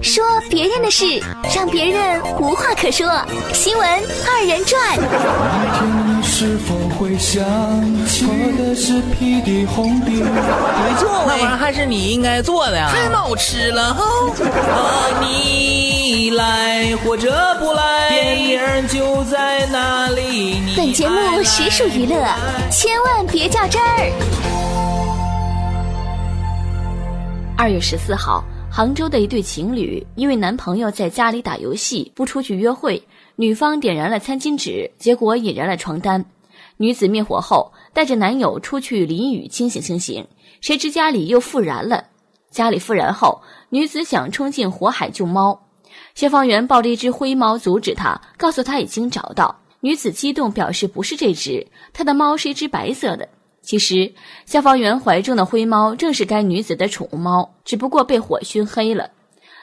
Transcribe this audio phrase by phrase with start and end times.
[0.00, 1.04] 说别人的事，
[1.54, 3.06] 让别人无话可说。
[3.52, 3.86] 新闻
[4.26, 4.96] 二人转。
[6.06, 7.44] 你是否会想
[8.06, 10.10] 起我的是屁的红的？
[10.10, 12.90] 没错，那玩意儿还是你应该做的呀。
[12.90, 14.04] 太好吃了哈！
[14.44, 20.62] 啊，你来或者不来，电影就在那里。
[20.76, 22.16] 本节目实属娱乐，
[22.70, 24.12] 千万别较真儿。
[27.58, 28.42] 二月十四号。
[28.72, 33.02] 杭州的一对情侣因为男朋友在家里打游戏不出去约会，
[33.34, 36.24] 女方点燃了餐巾纸，结果引燃了床单。
[36.76, 40.24] 女子灭火后带着男友出去淋雨清醒清醒，
[40.60, 42.04] 谁知家里又复燃了。
[42.52, 45.60] 家里复燃后，女子想冲进火海救猫，
[46.14, 49.54] 消防员抱着一只灰猫阻止她，告诉她已经找到。
[49.80, 53.28] 女子激动表示不是这只，她的猫是一只白色的。
[53.62, 54.12] 其实，
[54.46, 59.10] 消防员怀中的灰猫正是该女子的宠物猫，只不过被火熏黑了。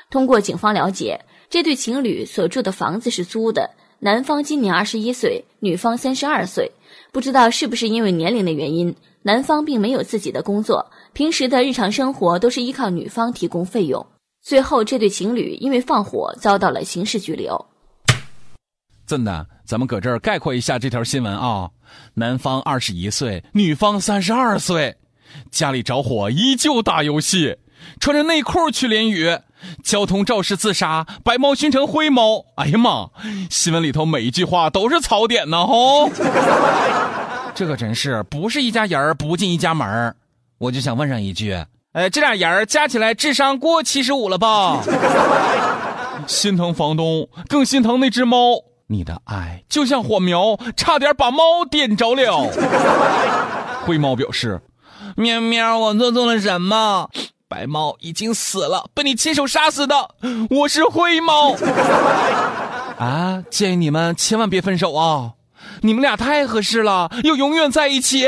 [0.09, 6.71] 通过警方了解，这对情侣所住的房子是租的，男方今年二十一岁，女方三十二岁。
[7.11, 14.05] 不知道是不是因为年龄的原因，男方并没有自己的工作，平时的日常生活都是依靠女方提供费用。
[14.41, 17.65] 最后，这对情侣因为放火遭到了刑事拘留。
[19.07, 21.69] 真的，咱们搁这儿概括一下这条新闻啊。
[22.15, 24.97] 男方二十一岁，女方三十二岁，
[25.49, 27.57] 家里着火依旧打游戏，
[28.01, 29.39] 穿着内裤去淋雨，
[29.81, 32.43] 交通肇事自杀，白猫熏成灰猫。
[32.57, 33.09] 哎呀妈！
[33.49, 36.09] 新闻里头每一句话都是槽点呢，吼！
[37.55, 40.13] 这可真是不是一家人不进一家门
[40.57, 41.53] 我就想问上一句，
[41.93, 44.83] 哎，这俩人加起来智商过七十五了吧？
[46.27, 48.37] 心疼房东，更心疼那只猫。
[48.87, 52.49] 你的爱就像火苗，差点把猫点着了。
[53.85, 54.61] 灰猫表示
[55.17, 57.09] ：“喵喵，我做错了什么？
[57.49, 60.15] 白猫已经死了，被你亲手杀死的。
[60.49, 61.55] 我是灰猫。
[62.97, 65.33] 啊，建议你们千万别分手啊！
[65.81, 68.25] 你们俩太合适了，要永远在一起。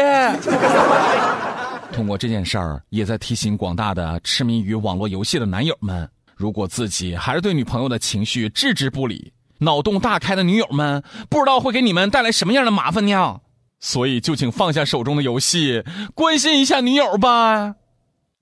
[1.92, 13.42] 通过这件事儿，也在提醒广大的痴迷于网络游戏的男友们：如果自己还是对女朋友的情绪置之不理。”脑洞大开的女友们，不知道会给你们带来什么样的麻烦呢？
[13.80, 15.84] 所以就请放下手中的游戏，
[16.14, 17.76] 关心一下女友吧。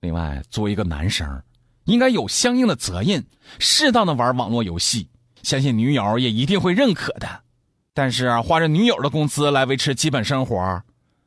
[0.00, 1.42] 另外，作为一个男生，
[1.84, 3.24] 应该有相应的责任，
[3.58, 5.08] 适当的玩网络游戏，
[5.42, 7.28] 相信女友也一定会认可的。
[7.94, 10.82] 但是花着女友的工资来维持基本生活，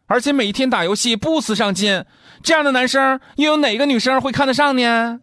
[0.07, 2.05] 而且每天打游戏不思上进，
[2.43, 5.19] 这样的男生又有哪个女生会看得上呢？